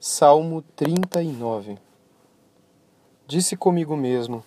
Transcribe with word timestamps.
Salmo 0.00 0.62
39 0.76 1.76
Disse 3.26 3.56
comigo 3.56 3.96
mesmo: 3.96 4.44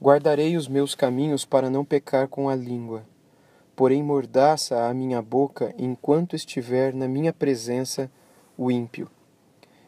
Guardarei 0.00 0.56
os 0.56 0.66
meus 0.66 0.94
caminhos 0.94 1.44
para 1.44 1.68
não 1.68 1.84
pecar 1.84 2.26
com 2.26 2.48
a 2.48 2.54
língua. 2.54 3.04
Porém, 3.76 4.02
mordaça 4.02 4.88
a 4.88 4.94
minha 4.94 5.20
boca 5.20 5.74
enquanto 5.76 6.34
estiver 6.34 6.94
na 6.94 7.06
minha 7.06 7.34
presença 7.34 8.10
o 8.56 8.70
ímpio. 8.70 9.10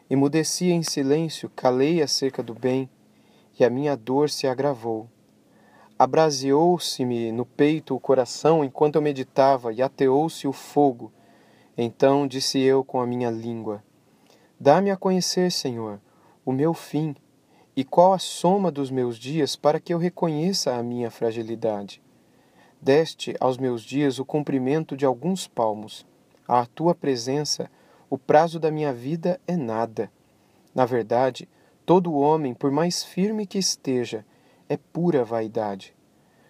Emudeci 0.07 0.69
em 0.69 0.83
silêncio, 0.83 1.49
calei 1.55 2.03
acerca 2.03 2.43
do 2.43 2.53
bem, 2.53 2.87
e 3.59 3.65
a 3.65 3.71
minha 3.71 3.97
dor 3.97 4.29
se 4.29 4.45
agravou. 4.45 5.09
Abraseou-se-me 5.97 7.31
no 7.31 7.43
peito 7.43 7.95
o 7.95 7.99
coração 7.99 8.63
enquanto 8.63 8.97
eu 8.97 9.01
meditava, 9.01 9.73
e 9.73 9.81
ateou-se 9.81 10.47
o 10.47 10.53
fogo. 10.53 11.11
Então 11.75 12.27
disse 12.27 12.59
eu 12.59 12.83
com 12.83 13.01
a 13.01 13.07
minha 13.07 13.31
língua: 13.31 13.83
Dá-me 14.59 14.89
a 14.89 14.95
conhecer, 14.95 15.51
Senhor, 15.51 15.99
o 16.45 16.51
meu 16.51 16.73
fim 16.73 17.15
e 17.75 17.83
qual 17.83 18.13
a 18.13 18.19
soma 18.19 18.71
dos 18.71 18.89
meus 18.89 19.17
dias 19.17 19.55
para 19.55 19.79
que 19.79 19.93
eu 19.93 19.97
reconheça 19.97 20.75
a 20.75 20.81
minha 20.81 21.11
fragilidade. 21.11 22.01
Deste 22.81 23.35
aos 23.39 23.57
meus 23.57 23.81
dias 23.81 24.17
o 24.17 24.25
comprimento 24.25 24.95
de 24.95 25.05
alguns 25.05 25.47
palmos. 25.47 26.05
À 26.47 26.65
tua 26.65 26.95
presença, 26.95 27.69
o 28.09 28.17
prazo 28.17 28.59
da 28.59 28.71
minha 28.71 28.93
vida 28.93 29.41
é 29.45 29.57
nada. 29.57 30.09
Na 30.73 30.85
verdade, 30.85 31.49
todo 31.85 32.13
homem, 32.13 32.53
por 32.53 32.71
mais 32.71 33.03
firme 33.03 33.45
que 33.45 33.57
esteja, 33.57 34.25
é 34.69 34.77
pura 34.77 35.23
vaidade. 35.23 35.93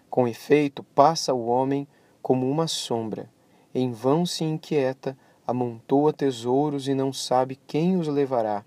Com 0.10 0.28
efeito, 0.28 0.84
passa 0.84 1.34
o 1.34 1.48
homem 1.48 1.88
como 2.22 2.50
uma 2.50 2.68
sombra. 2.68 3.30
Em 3.74 3.92
vão 3.92 4.26
se 4.26 4.44
inquieta, 4.44 5.18
amontoa 5.46 6.12
tesouros 6.12 6.88
e 6.88 6.94
não 6.94 7.14
sabe 7.14 7.60
quem 7.68 7.98
os 7.98 8.08
levará. 8.08 8.66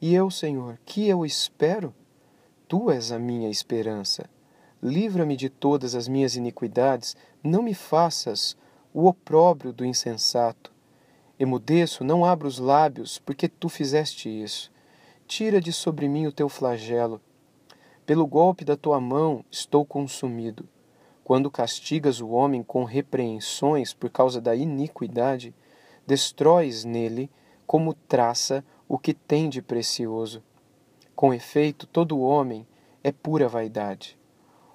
E 0.00 0.14
eu, 0.14 0.30
Senhor, 0.30 0.78
que 0.84 1.08
eu 1.08 1.24
espero? 1.24 1.94
Tu 2.66 2.90
és 2.90 3.12
a 3.12 3.18
minha 3.18 3.50
esperança. 3.50 4.28
Livra-me 4.82 5.36
de 5.36 5.48
todas 5.48 5.94
as 5.94 6.08
minhas 6.08 6.34
iniquidades, 6.34 7.16
não 7.42 7.62
me 7.62 7.74
faças 7.74 8.56
o 8.92 9.06
opróbrio 9.06 9.72
do 9.72 9.84
insensato. 9.84 10.72
Emudeço, 11.38 12.02
não 12.02 12.24
abro 12.24 12.48
os 12.48 12.58
lábios, 12.58 13.18
porque 13.18 13.48
tu 13.48 13.68
fizeste 13.68 14.28
isso. 14.28 14.72
Tira 15.26 15.60
de 15.60 15.72
sobre 15.72 16.08
mim 16.08 16.26
o 16.26 16.32
teu 16.32 16.48
flagelo. 16.48 17.20
Pelo 18.04 18.26
golpe 18.26 18.64
da 18.64 18.76
tua 18.76 19.00
mão 19.00 19.44
estou 19.50 19.84
consumido. 19.84 20.68
Quando 21.22 21.50
castigas 21.50 22.20
o 22.20 22.30
homem 22.30 22.62
com 22.62 22.84
repreensões 22.84 23.94
por 23.94 24.10
causa 24.10 24.40
da 24.40 24.56
iniquidade, 24.56 25.54
destróis 26.06 26.84
nele, 26.84 27.30
como 27.66 27.94
traça, 27.94 28.64
o 28.88 28.98
que 28.98 29.14
tem 29.14 29.48
de 29.48 29.62
precioso. 29.62 30.42
Com 31.14 31.32
efeito, 31.32 31.86
todo 31.86 32.20
homem 32.20 32.66
é 33.02 33.12
pura 33.12 33.48
vaidade. 33.48 34.18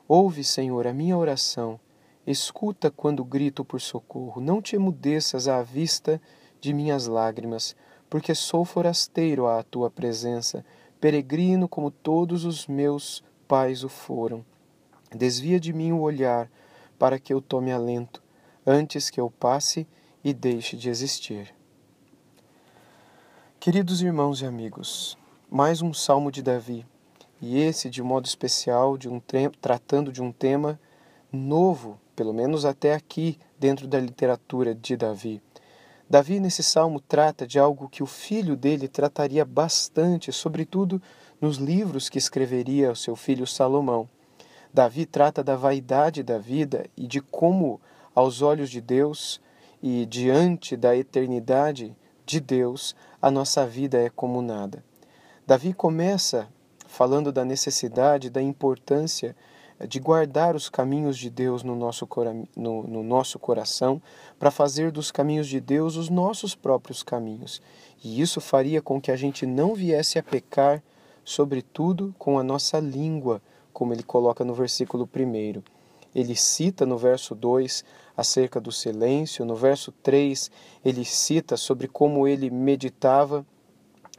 Ouve, 0.08 0.44
Senhor, 0.44 0.88
a 0.88 0.94
minha 0.94 1.18
oração. 1.18 1.80
Escuta 2.26 2.90
quando 2.90 3.24
grito 3.24 3.64
por 3.64 3.80
socorro. 3.80 4.42
Não 4.42 4.62
te 4.62 4.76
emudeças 4.76 5.48
à 5.48 5.62
vista 5.62 6.22
de 6.60 6.74
minhas 6.74 7.08
lágrimas, 7.08 7.76
porque 8.10 8.34
sou 8.34 8.66
forasteiro 8.66 9.48
à 9.48 9.64
tua 9.64 9.90
presença, 9.90 10.66
peregrino 11.00 11.68
como 11.68 11.92
todos 11.92 12.46
os 12.46 12.68
meus 12.68 13.24
pais 13.48 13.84
o 13.84 13.90
foram. 13.90 14.46
Desvia 15.16 15.60
de 15.60 15.72
mim 15.72 15.92
o 15.92 16.02
olhar, 16.02 16.50
para 16.98 17.20
que 17.20 17.34
eu 17.34 17.42
tome 17.42 17.72
alento, 17.72 18.24
antes 18.66 19.10
que 19.10 19.20
eu 19.22 19.30
passe 19.30 19.88
e 20.24 20.34
deixe 20.34 20.76
de 20.76 20.90
existir. 20.90 21.54
Queridos 23.60 24.02
irmãos 24.02 24.42
e 24.42 24.46
amigos, 24.46 25.18
mais 25.50 25.82
um 25.82 25.94
salmo 25.94 26.32
de 26.32 26.42
Davi, 26.42 26.86
e 27.42 27.60
esse 27.60 27.90
de 27.90 28.02
modo 28.02 28.26
especial 28.26 28.98
de 28.98 29.10
um 29.10 29.22
tratando 29.62 30.12
de 30.12 30.22
um 30.22 30.32
tema 30.32 30.80
novo, 31.32 32.00
pelo 32.16 32.34
menos 32.34 32.66
até 32.66 32.94
aqui 32.94 33.38
dentro 33.60 33.88
da 33.88 34.00
literatura 34.00 34.74
de 34.74 34.96
Davi. 34.96 35.42
Davi 36.10 36.40
nesse 36.40 36.64
salmo 36.64 37.02
trata 37.02 37.46
de 37.46 37.60
algo 37.60 37.90
que 37.90 38.02
o 38.02 38.06
filho 38.06 38.56
dele 38.56 38.88
trataria 38.88 39.44
bastante, 39.44 40.32
sobretudo 40.32 41.02
nos 41.42 41.58
livros 41.58 42.08
que 42.10 42.18
escreveria 42.18 42.90
ao 42.90 42.96
seu 42.96 43.16
filho 43.16 43.46
Salomão. 43.46 44.08
Davi 44.74 45.06
trata 45.06 45.44
da 45.44 45.56
vaidade 45.56 46.24
da 46.24 46.38
vida 46.38 46.86
e 46.96 47.06
de 47.08 47.20
como, 47.20 47.82
aos 48.16 48.42
olhos 48.42 48.70
de 48.70 48.80
Deus, 48.80 49.42
e 49.82 50.06
diante 50.06 50.76
da 50.76 50.96
eternidade 50.96 51.96
de 52.26 52.40
Deus, 52.40 52.96
a 53.22 53.32
nossa 53.32 53.66
vida 53.66 53.98
é 54.00 54.10
como 54.10 54.42
nada. 54.42 54.84
Davi 55.46 55.74
começa 55.74 56.48
falando 56.88 57.32
da 57.32 57.46
necessidade, 57.46 58.30
da 58.30 58.42
importância 58.42 59.36
de 59.88 60.00
guardar 60.00 60.56
os 60.56 60.70
caminhos 60.70 61.18
de 61.18 61.30
Deus 61.30 61.62
no 61.62 61.76
nosso, 61.76 62.08
no, 62.56 62.84
no 62.84 63.04
nosso 63.04 63.38
coração, 63.38 64.02
para 64.40 64.50
fazer 64.50 64.92
dos 64.92 65.12
caminhos 65.12 65.48
de 65.48 65.60
Deus 65.60 65.96
os 65.96 66.10
nossos 66.10 66.56
próprios 66.56 67.04
caminhos. 67.04 67.62
E 68.04 68.20
isso 68.20 68.42
faria 68.42 68.82
com 68.82 69.00
que 69.00 69.12
a 69.12 69.16
gente 69.16 69.46
não 69.46 69.76
viesse 69.76 70.18
a 70.18 70.24
pecar, 70.24 70.82
sobretudo 71.24 72.16
com 72.18 72.40
a 72.40 72.44
nossa 72.44 72.80
língua, 72.80 73.42
como 73.72 73.94
ele 73.94 74.04
coloca 74.04 74.44
no 74.44 74.56
versículo 74.56 75.08
1. 75.16 75.62
Ele 76.16 76.36
cita 76.36 76.86
no 76.86 76.98
verso 76.98 77.36
2 77.36 77.86
acerca 78.18 78.60
do 78.60 78.72
silêncio. 78.72 79.46
No 79.46 79.56
verso 79.56 79.92
3, 79.92 80.50
ele 80.84 81.06
cita 81.06 81.56
sobre 81.56 81.88
como 81.88 82.28
ele 82.28 82.50
meditava 82.50 83.46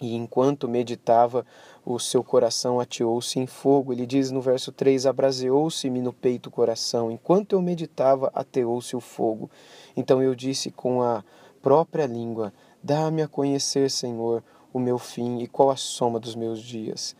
e 0.00 0.14
enquanto 0.14 0.69
meditava, 0.69 1.44
o 1.84 1.98
seu 1.98 2.22
coração 2.22 2.78
ateou-se 2.78 3.41
em 3.41 3.47
fogo. 3.47 3.92
Ele 3.92 4.06
diz 4.06 4.31
no 4.31 4.41
verso 4.41 4.70
3: 4.70 5.06
Abraseou-se-me 5.06 6.00
no 6.00 6.12
peito 6.12 6.47
o 6.47 6.53
coração. 6.53 7.10
Enquanto 7.10 7.54
eu 7.54 7.62
meditava, 7.62 8.31
ateou-se 8.32 8.94
o 8.94 9.00
fogo. 9.00 9.50
Então 9.97 10.22
eu 10.22 10.34
disse 10.34 10.70
com 10.70 11.03
a 11.03 11.25
própria 11.60 12.06
língua: 12.06 12.53
Dá-me 12.82 13.22
a 13.22 13.28
conhecer, 13.28 13.91
Senhor, 13.91 14.44
o 14.72 14.78
meu 14.78 14.98
fim 14.98 15.41
e 15.41 15.48
qual 15.48 15.70
a 15.70 15.76
soma 15.76 16.20
dos 16.20 16.37
meus 16.37 16.60
dias. 16.60 17.16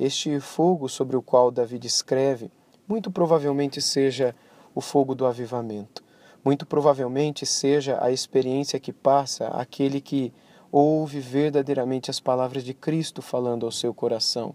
Este 0.00 0.40
fogo 0.40 0.88
sobre 0.88 1.16
o 1.16 1.22
qual 1.22 1.50
Davi 1.50 1.78
escreve, 1.84 2.50
muito 2.88 3.10
provavelmente 3.10 3.80
seja 3.82 4.34
o 4.74 4.80
fogo 4.80 5.14
do 5.14 5.26
avivamento 5.26 6.01
muito 6.44 6.66
provavelmente 6.66 7.46
seja 7.46 7.98
a 8.02 8.10
experiência 8.10 8.80
que 8.80 8.92
passa 8.92 9.48
aquele 9.48 10.00
que 10.00 10.32
ouve 10.70 11.20
verdadeiramente 11.20 12.10
as 12.10 12.18
palavras 12.18 12.64
de 12.64 12.74
Cristo 12.74 13.20
falando 13.20 13.66
ao 13.66 13.72
seu 13.72 13.92
coração. 13.92 14.54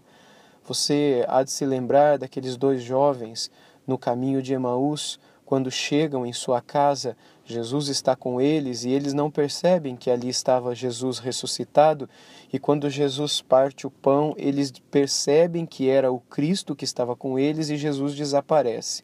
Você 0.64 1.24
há 1.28 1.42
de 1.42 1.50
se 1.50 1.64
lembrar 1.64 2.18
daqueles 2.18 2.56
dois 2.56 2.82
jovens 2.82 3.50
no 3.86 3.96
caminho 3.96 4.42
de 4.42 4.52
Emaús, 4.52 5.18
quando 5.46 5.70
chegam 5.70 6.26
em 6.26 6.32
sua 6.34 6.60
casa, 6.60 7.16
Jesus 7.42 7.88
está 7.88 8.14
com 8.14 8.38
eles 8.38 8.84
e 8.84 8.90
eles 8.90 9.14
não 9.14 9.30
percebem 9.30 9.96
que 9.96 10.10
ali 10.10 10.28
estava 10.28 10.74
Jesus 10.74 11.18
ressuscitado, 11.18 12.06
e 12.52 12.58
quando 12.58 12.90
Jesus 12.90 13.40
parte 13.40 13.86
o 13.86 13.90
pão, 13.90 14.34
eles 14.36 14.70
percebem 14.90 15.64
que 15.64 15.88
era 15.88 16.12
o 16.12 16.20
Cristo 16.20 16.76
que 16.76 16.84
estava 16.84 17.16
com 17.16 17.38
eles 17.38 17.70
e 17.70 17.78
Jesus 17.78 18.14
desaparece. 18.14 19.00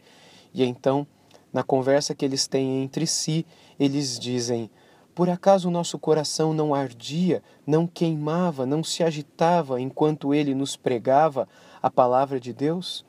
E 0.52 0.62
então 0.62 1.06
na 1.54 1.62
conversa 1.62 2.16
que 2.16 2.24
eles 2.24 2.48
têm 2.48 2.82
entre 2.82 3.06
si, 3.06 3.46
eles 3.78 4.18
dizem: 4.18 4.68
Por 5.14 5.30
acaso 5.30 5.68
o 5.68 5.70
nosso 5.70 5.96
coração 6.00 6.52
não 6.52 6.74
ardia, 6.74 7.40
não 7.64 7.86
queimava, 7.86 8.66
não 8.66 8.82
se 8.82 9.04
agitava 9.04 9.80
enquanto 9.80 10.34
ele 10.34 10.52
nos 10.52 10.76
pregava 10.76 11.48
a 11.80 11.88
palavra 11.88 12.40
de 12.40 12.52
Deus? 12.52 13.06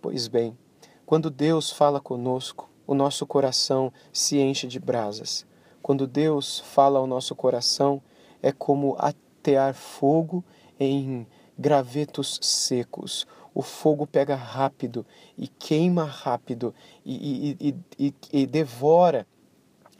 Pois 0.00 0.26
bem, 0.26 0.56
quando 1.04 1.30
Deus 1.30 1.70
fala 1.70 2.00
conosco, 2.00 2.70
o 2.86 2.94
nosso 2.94 3.26
coração 3.26 3.92
se 4.10 4.38
enche 4.38 4.66
de 4.66 4.80
brasas. 4.80 5.44
Quando 5.82 6.06
Deus 6.06 6.60
fala 6.60 6.98
ao 6.98 7.06
nosso 7.06 7.34
coração, 7.34 8.02
é 8.42 8.52
como 8.52 8.96
atear 8.98 9.74
fogo 9.74 10.42
em 10.80 11.26
gravetos 11.58 12.38
secos 12.42 13.26
o 13.56 13.62
fogo 13.62 14.06
pega 14.06 14.34
rápido 14.34 15.06
e 15.38 15.48
queima 15.48 16.04
rápido 16.04 16.74
e, 17.02 17.56
e, 17.58 17.74
e, 17.98 18.14
e 18.30 18.46
devora 18.46 19.26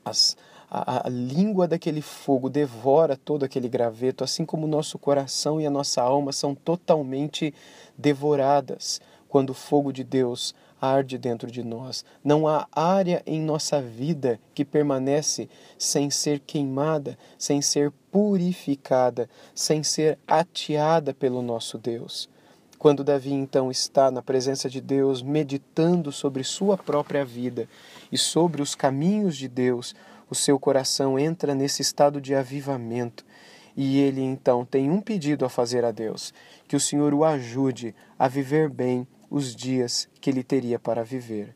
as, 0.04 0.36
a, 0.70 1.06
a, 1.06 1.08
língua 1.08 1.66
daquele 1.66 2.02
fogo 2.02 2.50
devora 2.50 3.16
todo 3.16 3.46
aquele 3.46 3.66
graveto, 3.66 4.22
assim 4.22 4.44
como 4.44 4.66
o 4.66 4.68
nosso 4.68 4.98
coração 4.98 5.58
e 5.58 5.64
a 5.64 5.70
nossa 5.70 6.02
alma 6.02 6.32
são 6.32 6.54
totalmente 6.54 7.54
devoradas 7.96 9.00
quando 9.26 9.50
o 9.50 9.54
fogo 9.54 9.90
de 9.90 10.04
Deus 10.04 10.54
arde 10.78 11.16
dentro 11.16 11.50
de 11.50 11.62
nós. 11.64 12.04
Não 12.22 12.46
há 12.46 12.68
área 12.70 13.22
em 13.24 13.40
nossa 13.40 13.80
vida 13.80 14.38
que 14.54 14.66
permanece 14.66 15.48
sem 15.78 16.10
ser 16.10 16.40
queimada, 16.40 17.16
sem 17.38 17.62
ser 17.62 17.90
purificada, 18.12 19.30
sem 19.54 19.82
ser 19.82 20.18
ateada 20.26 21.14
pelo 21.14 21.40
nosso 21.40 21.78
Deus. 21.78 22.28
Quando 22.78 23.02
Davi 23.02 23.32
então 23.32 23.70
está 23.70 24.10
na 24.10 24.22
presença 24.22 24.68
de 24.68 24.80
Deus, 24.80 25.22
meditando 25.22 26.12
sobre 26.12 26.44
sua 26.44 26.76
própria 26.76 27.24
vida 27.24 27.68
e 28.12 28.18
sobre 28.18 28.60
os 28.60 28.74
caminhos 28.74 29.36
de 29.36 29.48
Deus, 29.48 29.94
o 30.28 30.34
seu 30.34 30.58
coração 30.58 31.18
entra 31.18 31.54
nesse 31.54 31.80
estado 31.80 32.20
de 32.20 32.34
avivamento. 32.34 33.24
E 33.76 33.98
ele 34.00 34.22
então 34.22 34.64
tem 34.64 34.90
um 34.90 35.00
pedido 35.00 35.44
a 35.44 35.48
fazer 35.48 35.84
a 35.84 35.90
Deus: 35.90 36.32
que 36.68 36.76
o 36.76 36.80
Senhor 36.80 37.14
o 37.14 37.24
ajude 37.24 37.94
a 38.18 38.28
viver 38.28 38.68
bem 38.68 39.06
os 39.30 39.54
dias 39.54 40.08
que 40.20 40.30
ele 40.30 40.42
teria 40.42 40.78
para 40.78 41.02
viver. 41.02 41.54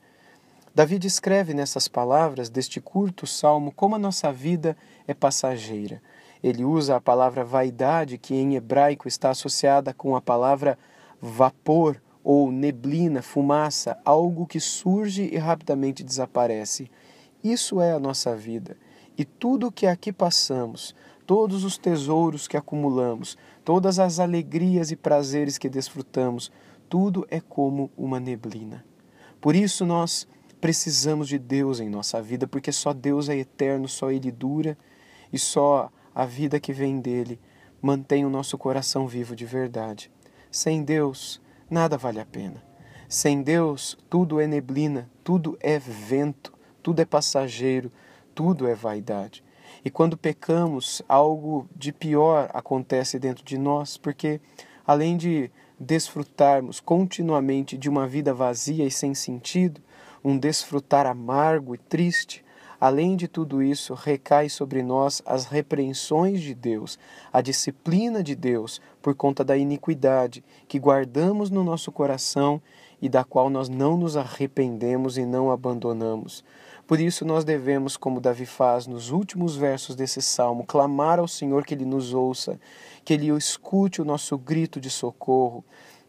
Davi 0.74 0.98
descreve 0.98 1.52
nessas 1.52 1.88
palavras 1.88 2.48
deste 2.48 2.80
curto 2.80 3.26
salmo 3.26 3.72
como 3.72 3.96
a 3.96 3.98
nossa 3.98 4.32
vida 4.32 4.76
é 5.06 5.12
passageira. 5.12 6.00
Ele 6.42 6.64
usa 6.64 6.96
a 6.96 7.00
palavra 7.00 7.44
vaidade, 7.44 8.16
que 8.16 8.34
em 8.34 8.54
hebraico 8.54 9.08
está 9.08 9.30
associada 9.30 9.92
com 9.92 10.16
a 10.16 10.20
palavra 10.20 10.78
vapor 11.20 12.00
ou 12.22 12.50
neblina, 12.52 13.22
fumaça, 13.22 13.98
algo 14.04 14.46
que 14.46 14.60
surge 14.60 15.28
e 15.32 15.36
rapidamente 15.36 16.02
desaparece. 16.02 16.90
Isso 17.42 17.80
é 17.80 17.92
a 17.92 17.98
nossa 17.98 18.36
vida. 18.36 18.76
E 19.16 19.24
tudo 19.24 19.68
o 19.68 19.72
que 19.72 19.86
aqui 19.86 20.12
passamos, 20.12 20.94
todos 21.26 21.64
os 21.64 21.78
tesouros 21.78 22.48
que 22.48 22.56
acumulamos, 22.56 23.36
todas 23.64 23.98
as 23.98 24.18
alegrias 24.18 24.90
e 24.90 24.96
prazeres 24.96 25.58
que 25.58 25.68
desfrutamos, 25.68 26.50
tudo 26.88 27.26
é 27.30 27.40
como 27.40 27.90
uma 27.96 28.18
neblina. 28.18 28.84
Por 29.40 29.54
isso 29.54 29.86
nós 29.86 30.26
precisamos 30.60 31.28
de 31.28 31.38
Deus 31.38 31.80
em 31.80 31.88
nossa 31.88 32.20
vida, 32.20 32.46
porque 32.46 32.72
só 32.72 32.92
Deus 32.92 33.28
é 33.28 33.36
eterno, 33.36 33.88
só 33.88 34.10
Ele 34.10 34.30
dura 34.30 34.76
e 35.32 35.38
só 35.38 35.90
a 36.14 36.26
vida 36.26 36.60
que 36.60 36.72
vem 36.72 37.00
dele 37.00 37.40
mantém 37.80 38.26
o 38.26 38.30
nosso 38.30 38.58
coração 38.58 39.06
vivo 39.06 39.34
de 39.34 39.46
verdade. 39.46 40.10
Sem 40.50 40.82
Deus, 40.82 41.40
nada 41.70 41.96
vale 41.96 42.18
a 42.18 42.26
pena. 42.26 42.60
Sem 43.08 43.40
Deus, 43.40 43.96
tudo 44.10 44.40
é 44.40 44.48
neblina, 44.48 45.08
tudo 45.22 45.56
é 45.60 45.78
vento, 45.78 46.52
tudo 46.82 47.00
é 47.00 47.04
passageiro, 47.04 47.92
tudo 48.34 48.66
é 48.66 48.74
vaidade. 48.74 49.44
E 49.84 49.90
quando 49.90 50.16
pecamos, 50.16 51.02
algo 51.08 51.68
de 51.74 51.92
pior 51.92 52.50
acontece 52.52 53.16
dentro 53.16 53.44
de 53.44 53.56
nós, 53.56 53.96
porque 53.96 54.40
além 54.84 55.16
de 55.16 55.52
desfrutarmos 55.78 56.80
continuamente 56.80 57.78
de 57.78 57.88
uma 57.88 58.08
vida 58.08 58.34
vazia 58.34 58.84
e 58.84 58.90
sem 58.90 59.14
sentido, 59.14 59.80
um 60.22 60.36
desfrutar 60.36 61.06
amargo 61.06 61.76
e 61.76 61.78
triste, 61.78 62.44
além 62.80 63.14
de 63.14 63.28
tudo 63.28 63.62
isso, 63.62 63.92
recai 63.92 64.48
sobre 64.48 64.82
nós 64.82 65.22
as 65.26 65.44
repreensões 65.44 66.40
de 66.40 66.54
Deus, 66.54 66.98
a 67.32 67.40
disciplina 67.40 68.22
de 68.22 68.34
Deus 68.34 68.80
por 69.02 69.14
conta 69.14 69.44
da 69.44 69.56
iniquidade 69.56 70.42
que 70.66 70.78
guardamos 70.78 71.50
no 71.50 71.62
nosso 71.62 71.92
coração 71.92 72.60
e 73.02 73.08
da 73.08 73.22
qual 73.22 73.50
nós 73.50 73.68
não 73.68 73.96
nos 73.96 74.16
arrependemos 74.16 75.18
e 75.18 75.24
não 75.24 75.50
abandonamos. 75.50 76.42
Por 76.86 76.98
isso 76.98 77.24
nós 77.24 77.44
devemos, 77.44 77.96
como 77.96 78.20
Davi 78.20 78.44
faz 78.44 78.86
nos 78.86 79.10
últimos 79.10 79.54
versos 79.54 79.94
desse 79.94 80.20
salmo, 80.20 80.64
clamar 80.64 81.20
ao 81.20 81.28
Senhor 81.28 81.64
que 81.64 81.72
ele 81.72 81.84
nos 81.84 82.12
ouça, 82.12 82.58
que 83.04 83.14
ele 83.14 83.28
escute 83.28 84.02
o 84.02 84.04
nosso 84.04 84.36
grito 84.36 84.80
de 84.80 84.90
socorro, 84.90 85.64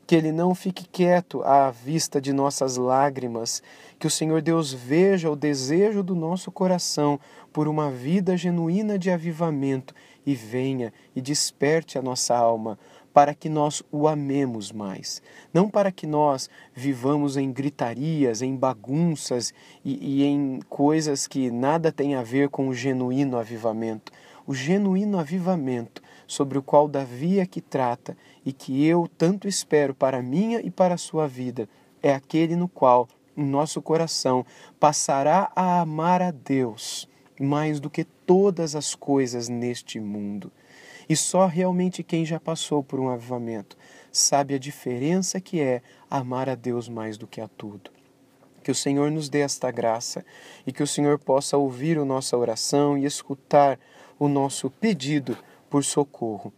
que 0.05 0.15
ele 0.15 0.31
não 0.31 0.53
fique 0.53 0.87
quieto 0.87 1.41
à 1.43 1.71
vista 1.71 2.19
de 2.19 2.33
nossas 2.33 2.77
lágrimas, 2.77 3.61
que 3.97 4.07
o 4.07 4.09
Senhor 4.11 4.41
Deus 4.41 4.73
veja 4.73 5.29
o 5.29 5.35
desejo 5.35 6.03
do 6.03 6.15
nosso 6.15 6.51
coração 6.51 7.19
por 7.53 7.67
uma 7.67 7.89
vida 7.89 8.35
genuína 8.35 8.97
de 8.97 9.09
avivamento 9.09 9.93
e 10.25 10.35
venha 10.35 10.93
e 11.15 11.21
desperte 11.21 11.97
a 11.97 12.01
nossa 12.01 12.35
alma 12.35 12.77
para 13.13 13.33
que 13.33 13.49
nós 13.49 13.83
o 13.91 14.07
amemos 14.07 14.71
mais, 14.71 15.21
não 15.53 15.69
para 15.69 15.91
que 15.91 16.07
nós 16.07 16.49
vivamos 16.73 17.35
em 17.35 17.51
gritarias, 17.51 18.41
em 18.41 18.55
bagunças 18.55 19.53
e, 19.83 20.21
e 20.21 20.23
em 20.23 20.59
coisas 20.69 21.27
que 21.27 21.51
nada 21.51 21.91
têm 21.91 22.15
a 22.15 22.23
ver 22.23 22.49
com 22.49 22.67
o 22.67 22.73
genuíno 22.73 23.37
avivamento. 23.37 24.11
O 24.47 24.53
genuíno 24.53 25.19
avivamento 25.19 26.01
sobre 26.31 26.57
o 26.57 26.63
qual 26.63 26.87
Davi 26.87 27.41
aqui 27.41 27.59
trata 27.59 28.15
e 28.45 28.53
que 28.53 28.85
eu 28.85 29.05
tanto 29.17 29.49
espero 29.49 29.93
para 29.93 30.19
a 30.19 30.21
minha 30.21 30.61
e 30.61 30.71
para 30.71 30.93
a 30.93 30.97
sua 30.97 31.27
vida 31.27 31.67
é 32.01 32.13
aquele 32.13 32.55
no 32.55 32.69
qual 32.69 33.09
nosso 33.35 33.81
coração 33.81 34.45
passará 34.79 35.51
a 35.53 35.81
amar 35.81 36.21
a 36.21 36.31
Deus 36.31 37.05
mais 37.37 37.81
do 37.81 37.89
que 37.89 38.05
todas 38.05 38.77
as 38.77 38.95
coisas 38.95 39.49
neste 39.49 39.99
mundo. 39.99 40.49
E 41.09 41.17
só 41.17 41.47
realmente 41.47 42.01
quem 42.01 42.25
já 42.25 42.39
passou 42.39 42.81
por 42.81 42.97
um 42.97 43.09
avivamento 43.09 43.77
sabe 44.09 44.53
a 44.53 44.59
diferença 44.59 45.41
que 45.41 45.59
é 45.59 45.81
amar 46.09 46.47
a 46.47 46.55
Deus 46.55 46.87
mais 46.87 47.17
do 47.17 47.27
que 47.27 47.41
a 47.41 47.49
tudo. 47.49 47.91
Que 48.63 48.71
o 48.71 48.75
Senhor 48.75 49.11
nos 49.11 49.27
dê 49.27 49.39
esta 49.39 49.69
graça 49.69 50.23
e 50.65 50.71
que 50.71 50.81
o 50.81 50.87
Senhor 50.87 51.19
possa 51.19 51.57
ouvir 51.57 51.97
a 51.97 52.05
nossa 52.05 52.37
oração 52.37 52.97
e 52.97 53.03
escutar 53.03 53.77
o 54.17 54.29
nosso 54.29 54.69
pedido 54.69 55.37
por 55.71 55.85
socorro. 55.85 56.53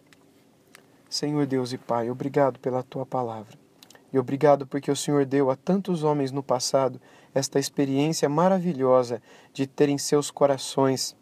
Senhor 1.07 1.45
Deus 1.45 1.71
e 1.71 1.77
Pai, 1.77 2.09
obrigado 2.09 2.59
pela 2.59 2.81
tua 2.81 3.05
palavra. 3.05 3.55
E 4.11 4.17
obrigado 4.17 4.65
porque 4.65 4.89
o 4.89 4.95
Senhor 4.95 5.23
deu 5.23 5.51
a 5.51 5.55
tantos 5.55 6.03
homens 6.03 6.31
no 6.31 6.41
passado 6.41 6.99
esta 7.33 7.59
experiência 7.59 8.27
maravilhosa 8.27 9.21
de 9.53 9.67
terem 9.67 9.99
seus 9.99 10.31
corações 10.31 11.15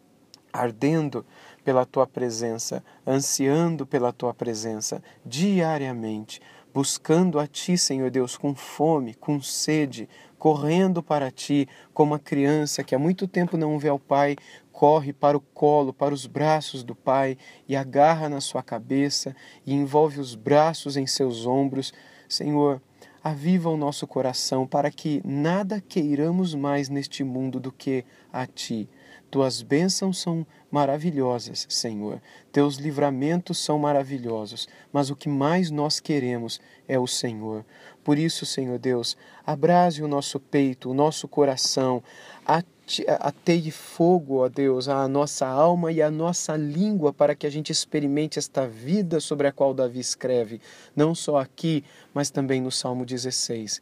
ardendo 0.50 1.24
pela 1.64 1.84
tua 1.86 2.06
presença, 2.06 2.82
ansiando 3.06 3.86
pela 3.86 4.12
tua 4.12 4.32
presença 4.32 5.02
diariamente, 5.24 6.40
buscando 6.72 7.38
a 7.38 7.46
ti, 7.46 7.76
Senhor 7.76 8.10
Deus, 8.10 8.36
com 8.36 8.54
fome, 8.54 9.14
com 9.14 9.40
sede, 9.40 10.08
correndo 10.42 11.04
para 11.04 11.30
ti, 11.30 11.68
como 11.94 12.14
a 12.14 12.18
criança 12.18 12.82
que 12.82 12.96
há 12.96 12.98
muito 12.98 13.28
tempo 13.28 13.56
não 13.56 13.78
vê 13.78 13.88
ao 13.88 13.98
Pai, 14.00 14.34
corre 14.72 15.12
para 15.12 15.36
o 15.36 15.40
colo, 15.40 15.92
para 15.92 16.12
os 16.12 16.26
braços 16.26 16.82
do 16.82 16.96
Pai 16.96 17.38
e 17.68 17.76
agarra 17.76 18.28
na 18.28 18.40
sua 18.40 18.60
cabeça 18.60 19.36
e 19.64 19.72
envolve 19.72 20.18
os 20.18 20.34
braços 20.34 20.96
em 20.96 21.06
seus 21.06 21.46
ombros. 21.46 21.94
Senhor, 22.28 22.82
aviva 23.22 23.70
o 23.70 23.76
nosso 23.76 24.04
coração 24.04 24.66
para 24.66 24.90
que 24.90 25.22
nada 25.24 25.80
queiramos 25.80 26.56
mais 26.56 26.88
neste 26.88 27.22
mundo 27.22 27.60
do 27.60 27.70
que 27.70 28.04
a 28.32 28.44
ti. 28.44 28.88
Tuas 29.32 29.62
bênçãos 29.62 30.18
são 30.18 30.46
maravilhosas, 30.70 31.66
Senhor. 31.66 32.20
Teus 32.52 32.76
livramentos 32.76 33.56
são 33.56 33.78
maravilhosos, 33.78 34.68
mas 34.92 35.08
o 35.08 35.16
que 35.16 35.26
mais 35.26 35.70
nós 35.70 35.98
queremos 35.98 36.60
é 36.86 36.98
o 36.98 37.06
Senhor. 37.06 37.64
Por 38.04 38.18
isso, 38.18 38.44
Senhor 38.44 38.78
Deus, 38.78 39.16
abrase 39.46 40.02
o 40.02 40.06
nosso 40.06 40.38
peito, 40.38 40.90
o 40.90 40.94
nosso 40.94 41.26
coração, 41.26 42.02
ateie 42.44 43.70
fogo, 43.70 44.44
ó 44.44 44.50
Deus, 44.50 44.86
à 44.86 45.08
nossa 45.08 45.46
alma 45.46 45.90
e 45.90 46.02
à 46.02 46.10
nossa 46.10 46.54
língua 46.54 47.10
para 47.10 47.34
que 47.34 47.46
a 47.46 47.50
gente 47.50 47.72
experimente 47.72 48.38
esta 48.38 48.66
vida 48.66 49.18
sobre 49.18 49.46
a 49.46 49.52
qual 49.52 49.72
Davi 49.72 49.98
escreve, 49.98 50.60
não 50.94 51.14
só 51.14 51.38
aqui, 51.38 51.82
mas 52.12 52.28
também 52.28 52.60
no 52.60 52.70
Salmo 52.70 53.06
16. 53.06 53.80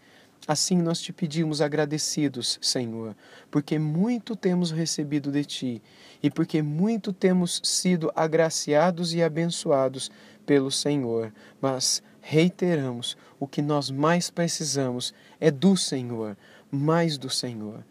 Assim 0.49 0.79
nós 0.79 1.01
te 1.01 1.13
pedimos 1.13 1.61
agradecidos, 1.61 2.59
Senhor, 2.61 3.15
porque 3.51 3.79
muito 3.79 4.35
temos 4.35 4.71
recebido 4.71 5.31
de 5.31 5.45
ti 5.45 5.83
e 6.23 6.31
porque 6.31 6.63
muito 6.63 7.13
temos 7.13 7.61
sido 7.63 8.11
agraciados 8.17 9.15
e 9.15 9.23
abençoados 9.23 10.11
pelo 10.47 10.71
Senhor. 10.71 11.33
Mas 11.61 12.03
reiteramos: 12.21 13.17
o 13.39 13.47
que 13.47 13.63
nós 13.63 13.91
mais 13.91 14.31
precisamos 14.31 15.15
é 15.39 15.51
do 15.51 15.77
Senhor, 15.77 16.37
mais 16.71 17.19
do 17.19 17.31
Senhor. 17.31 17.85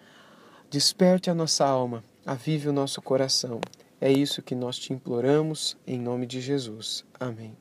Desperte 0.69 1.29
a 1.29 1.35
nossa 1.35 1.65
alma, 1.65 2.03
avive 2.25 2.69
o 2.69 2.73
nosso 2.73 3.01
coração. 3.01 3.61
É 4.01 4.11
isso 4.11 4.41
que 4.41 4.55
nós 4.55 4.77
te 4.77 4.93
imploramos, 4.93 5.77
em 5.85 5.99
nome 5.99 6.25
de 6.25 6.39
Jesus. 6.39 7.03
Amém. 7.19 7.55